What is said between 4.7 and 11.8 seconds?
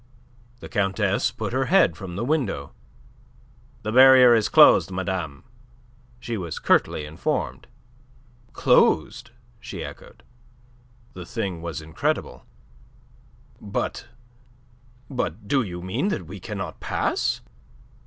madame," she was curtly informed. "Closed!" she echoed. The thing